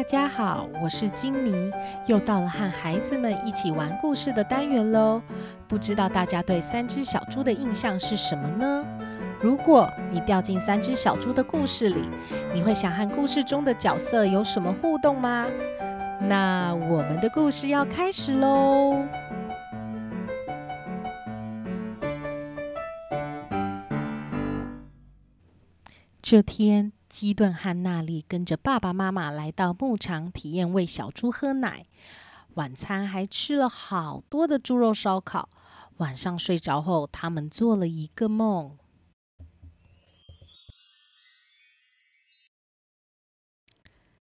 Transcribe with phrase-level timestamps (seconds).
[0.00, 1.70] 大家好，我是金妮，
[2.06, 5.20] 又到了和孩子们一起玩故事的单元喽。
[5.68, 8.82] 不知道大家对三只小猪的印象是什么呢？
[9.42, 12.08] 如果你掉进三只小猪的故事里，
[12.54, 15.46] 你会想和故事中的角色有什么互动吗？
[16.22, 19.04] 那我们的故事要开始喽。
[26.22, 26.90] 这天。
[27.10, 31.86] 基顿和娜丽跟着爸爸妈妈来到牧场，体验喂小猪喝奶。
[32.54, 35.50] 晚餐还吃了好多的猪肉烧烤。
[35.96, 38.78] 晚上睡着后，他们做了一个梦。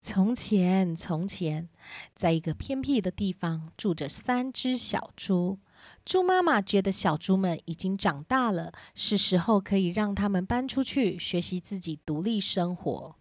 [0.00, 1.68] 从前，从前，
[2.14, 5.58] 在一个偏僻的地方，住着三只小猪。
[6.04, 13.16] 猪妈妈觉得小猪们已经长大了，是时候可以让他们搬出去学习自己独立生活。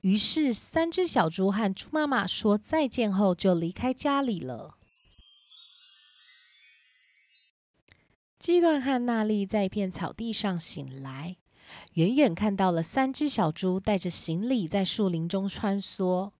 [0.00, 4.74] 于是，三只小猪和猪妈妈说再见后，就离开家里了。
[8.38, 11.36] 基顿和娜丽在一片草地上醒来，
[11.94, 16.32] 远远看到了三只小猪带着行李在树林中穿梭。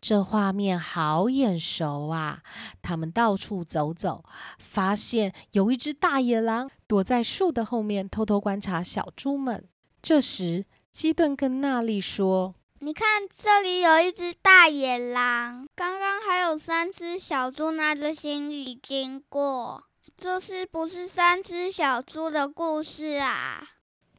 [0.00, 2.42] 这画面好眼熟啊！
[2.80, 4.24] 他们到处走走，
[4.58, 9.68] 发现有一只大野狼躲在树的后面，偷偷观察小猪们。
[10.00, 15.68] 这时，基顿跟娜丽说：“你看，这里有一只大野狼。
[15.74, 19.84] 刚刚还有三只小猪拿着行李经过，
[20.16, 23.68] 这是不是三只小猪的故事啊？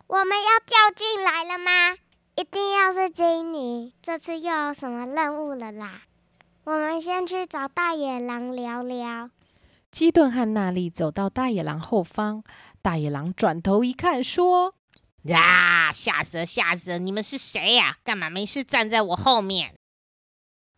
[0.06, 1.98] 我们要掉进来了吗？”
[2.42, 6.02] 一定要是金妮，这次又有什么任务了啦？
[6.64, 9.30] 我们先去找大野狼聊聊。
[9.92, 12.44] 基顿和娜丽走到大野狼后方，
[12.82, 14.74] 大野狼转头一看，说
[15.26, 16.98] ：“呀，吓死了，吓死了！
[16.98, 17.98] 你们是谁呀？
[18.04, 19.76] 干嘛没事站在我后面？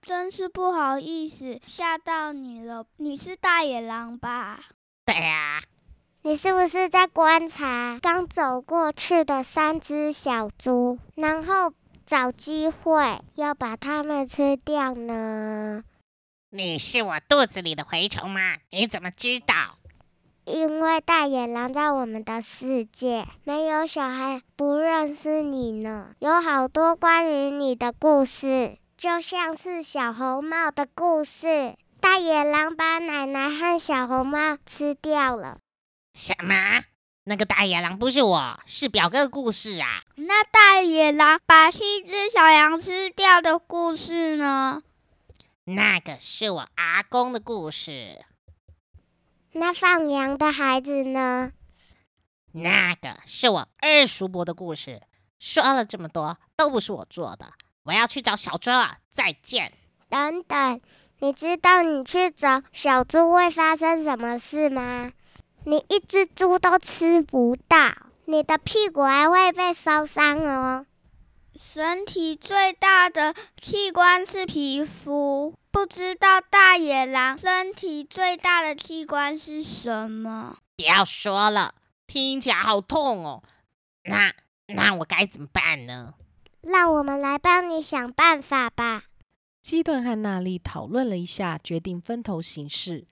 [0.01, 2.85] 真是不好意思，吓到你了。
[2.97, 4.59] 你是大野狼吧？
[6.23, 11.73] 对呀。”你是不是在观察刚走过去的三只小猪，然后
[12.07, 15.83] 找机会要把它们吃掉呢？
[16.49, 18.55] 你是我肚子里的蛔虫吗？
[18.71, 19.77] 你怎么知道？
[20.45, 26.09] 因为大野狼在我们的世界，没有小孩不认识你呢。
[26.19, 31.75] 有好多关于你的故事，就像是小红帽的故事。
[32.01, 35.59] 大野狼把奶奶和小红帽吃掉了。
[36.13, 36.83] 什么？
[37.25, 40.03] 那个大野狼不是我，是表哥的故事啊。
[40.15, 44.83] 那大野狼把七只小羊吃掉的故事呢？
[45.63, 48.25] 那个是我阿公的故事。
[49.53, 51.53] 那放羊的孩子呢？
[52.51, 55.01] 那个是我二叔伯的故事。
[55.39, 57.53] 说了这么多，都不是我做的。
[57.83, 59.73] 我要去找小猪了，再见。
[60.09, 60.81] 等等，
[61.19, 65.11] 你知道你去找小猪会发生什么事吗？
[65.65, 67.93] 你一只猪都吃不到，
[68.25, 70.85] 你的屁股还会被烧伤哦。
[71.55, 80.57] 身体最大的器官是皮肤，不知道大野狼身体最大的器官是什么？
[80.75, 81.75] 不要说了，
[82.07, 83.43] 听起来好痛哦。
[84.03, 84.33] 那
[84.67, 86.15] 那我该怎么办呢？
[86.61, 89.03] 让我们来帮你想办法吧。
[89.61, 93.05] 基顿和娜丽讨论了一下，决定分头行事。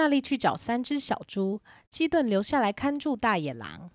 [0.00, 3.90] 娜丽去找三只小猪，基顿留下来看住大野狼。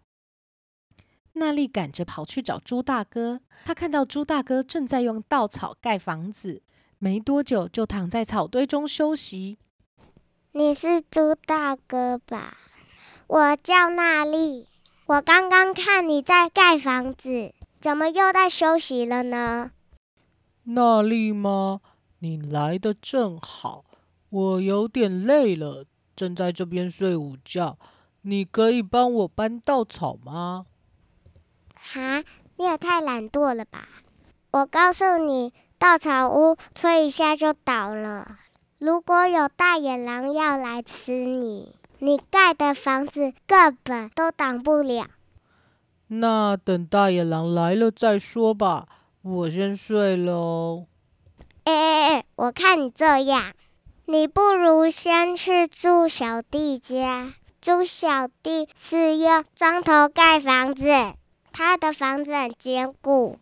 [1.33, 6.61] 娜丽赶着跑去找猪大哥，他看到猪大哥正在用稻草盖房子，
[6.99, 9.57] 没多久就躺在草堆中休息。
[10.51, 12.55] 你是猪大哥吧？
[13.25, 14.67] 我叫娜丽，
[15.07, 17.51] 我刚刚看你在盖房子，
[17.81, 19.71] 怎么又在休息了呢？
[20.65, 21.81] 娜丽吗？
[22.19, 23.85] 你来的正好。
[24.29, 27.77] 我有点累了，正在这边睡午觉。
[28.21, 30.65] 你可以帮我搬稻草吗？
[31.75, 32.23] 哈，
[32.57, 33.87] 你也太懒惰了吧！
[34.51, 38.37] 我告诉你，稻草屋吹一下就倒了。
[38.79, 45.07] 如果有大野狼要来吃你，你盖的房子根本都挡不了。
[46.07, 48.87] 那等大野狼来了再说吧。
[49.21, 50.85] 我先睡喽。
[51.63, 53.53] 哎哎哎，我看你这样。
[54.07, 57.33] 你不如先去住小弟家。
[57.59, 60.85] 猪小弟是用砖头盖房子，
[61.51, 63.39] 他的房子很坚固。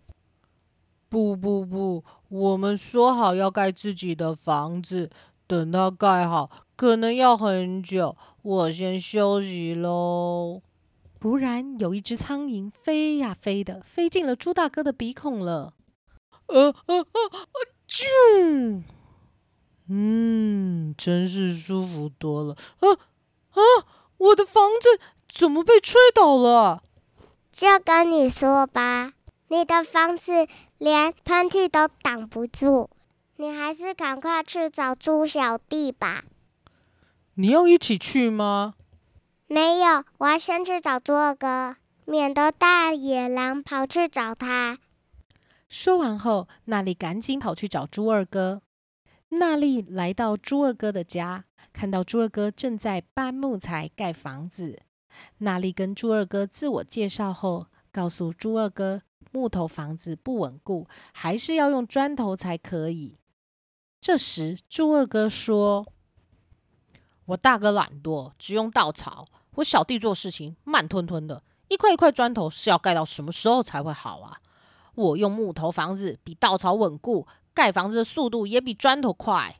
[1.10, 5.10] 不不不，我们说好要盖自己的房子，
[5.46, 8.16] 等他盖好可能要很久。
[8.42, 10.62] 我先休息喽。
[11.20, 15.74] 突然，有一只苍蝇飞呀飞的，飞进了猪大哥的鼻孔了。
[16.48, 17.06] 呃呃呃，
[17.88, 18.84] 啾！
[20.98, 22.56] 真是舒服多了。
[22.80, 22.90] 啊
[23.52, 23.62] 啊！
[24.18, 26.82] 我的房子怎么被吹倒了？
[27.52, 29.14] 就跟你说吧，
[29.50, 30.48] 你的房子
[30.78, 32.90] 连喷嚏都挡不住，
[33.36, 36.24] 你还是赶快去找猪小弟吧。
[37.36, 38.76] 你要一起去吗？
[39.48, 41.76] 没有，我要先去找猪二哥，
[42.06, 44.80] 免得大野狼跑去找他。
[45.70, 48.62] 说完后，那里赶紧跑去找猪二哥。
[49.34, 54.82] 娜丽来到猪二哥的家，看到猪二哥正在搬木材盖房子。
[55.40, 59.02] 娜丽跟猪二哥自我介绍后，告诉猪二哥，
[59.32, 63.18] 木头房子不稳固，还是要用砖头才可以。
[64.00, 65.88] 这时，猪二哥说
[67.26, 69.26] ：“我大哥懒惰，只用稻草；
[69.56, 74.38] 我小弟做事情慢吞吞的，一块一块砖头是要盖到什么时候才会好啊？
[74.94, 79.58] 我用木头房子比稻草稳固。”盖房子的速度也比砖头快。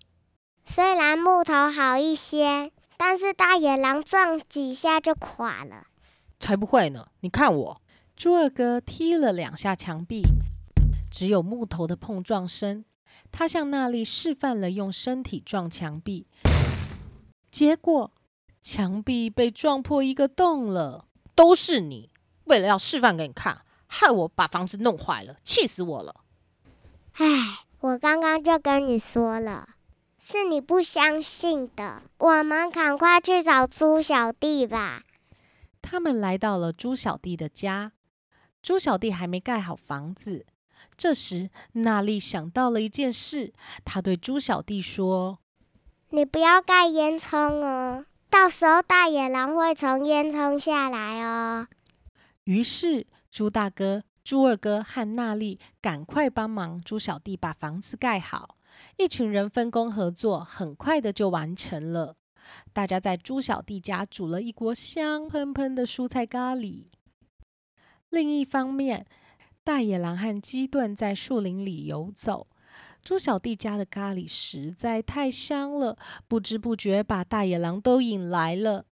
[0.66, 5.88] 虽然木头好一些，但是大野狼撞几下就垮了。
[6.40, 7.08] 才不会呢！
[7.20, 7.82] 你看我，
[8.16, 10.24] 猪二哥踢了两下墙壁，
[11.12, 12.84] 只有木头的碰撞声。
[13.32, 16.28] 他向娜丽示范了用身体撞墙壁，
[17.52, 18.12] 结果
[18.62, 21.06] 墙壁被撞破一个洞了。
[21.36, 22.10] 都是你，
[22.46, 26.16] 为了要示范给你看，害我把房子弄坏了，气死我了！
[27.14, 27.66] 唉。
[27.84, 29.68] 我刚刚就跟你说了，
[30.18, 32.02] 是你不相信的。
[32.18, 35.04] 我们赶快去找猪小弟吧。
[35.82, 37.92] 他们来到了猪小弟的家，
[38.62, 40.46] 猪小弟还没盖好房子。
[40.96, 43.52] 这时，娜丽想到了一件事，
[43.84, 45.40] 她对猪小弟说
[46.12, 51.68] ：“你不要盖烟囱哦，到时候大野狼会从烟囱下来哦。”
[52.46, 54.06] 于是，猪大哥。
[54.24, 58.58] 猪二哥和娜丽赶快帮忙猪小弟把房子盖好，
[58.98, 62.16] 一群人分工合作，很快的就完成了。
[62.72, 66.86] 大家在猪小弟家煮了一锅香喷喷的蔬菜咖喱。
[68.10, 69.06] 另一方面，
[69.64, 72.48] 大野狼和鸡顿在树林里游走，
[73.04, 75.98] 猪小弟家的咖喱实在太香了，
[76.28, 78.86] 不知不觉把大野狼都引来了。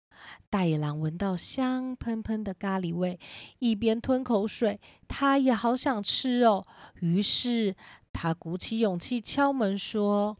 [0.49, 3.19] 大野狼闻到香喷喷的咖喱味，
[3.59, 6.65] 一边吞口水，他也好想吃哦。
[6.99, 7.75] 于是
[8.11, 10.35] 他鼓起勇气敲门说：“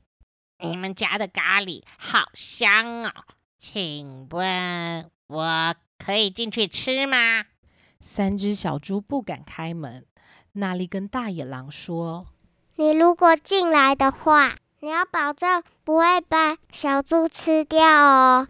[0.60, 3.12] 你们家的咖喱好香哦，
[3.58, 7.46] 请问我可以进去吃吗？”
[8.02, 10.06] 三只小猪不敢开门。
[10.54, 12.28] 娜丽跟大野狼说
[12.76, 18.50] ：“你如果进来的话，你要保证不会把小猪吃掉哦。”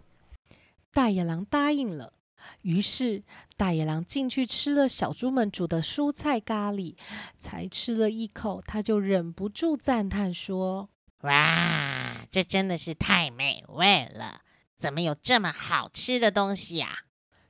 [0.92, 2.12] 大野狼答应了，
[2.60, 3.22] 于是
[3.56, 6.96] 大野狼进去吃了小猪们煮的蔬菜咖喱，
[7.34, 10.90] 才吃了一口，他就忍不住赞叹说
[11.22, 14.42] ：“哇，这真的是太美味了！
[14.76, 17.04] 怎么有这么好吃的东西呀？”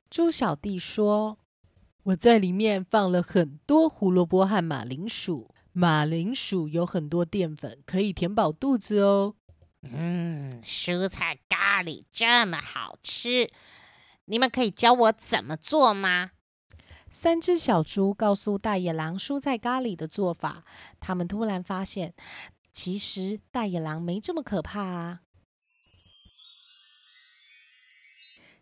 [0.09, 1.39] 猪小弟说
[2.05, 9.35] ：“我在里面放了很多胡萝卜和马铃薯，马铃薯有很多淀粉，可以填饱肚子哦。”
[9.83, 13.51] 嗯，蔬菜咖喱这么好吃，
[14.27, 16.31] 你们可以教我怎么做吗？
[17.11, 20.65] 三只小猪告诉大野狼蔬菜咖喱的做法。
[20.99, 22.15] 他们突然发现，
[22.73, 25.21] 其实大野狼没这么可怕啊！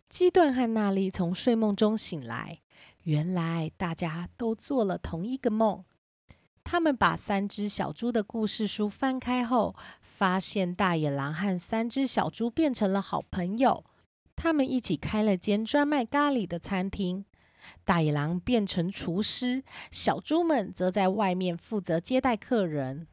[0.09, 2.59] 基顿和娜丽从睡梦中醒来，
[3.03, 5.85] 原来大家都做了同一个梦。
[6.71, 13.83] 他们把三只小猪的故事书翻开后，发现大野狼和三只小猪变成了好朋友。
[14.37, 17.25] 他们一起开了间专卖咖喱的餐厅。
[17.83, 23.05] 大野狼变成厨师，小猪们则在外面负责接待客人。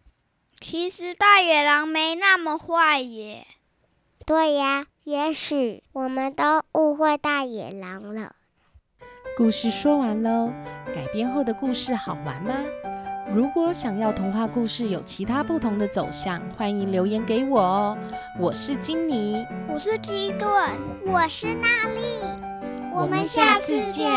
[0.60, 3.44] 其实大野狼没那么坏耶。
[4.24, 8.36] 对呀，也许我们都误会大野狼了。
[9.36, 10.52] 故事说完喽，
[10.94, 12.54] 改编后的故事好玩吗？
[13.34, 17.98] 如果想要童话故事有其他不同的走向，欢迎留言给我哦。
[18.38, 20.48] 我是金妮，我是基顿，
[21.06, 22.00] 我是娜丽，
[22.94, 24.10] 我们下次见。